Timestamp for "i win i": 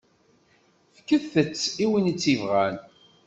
1.83-2.13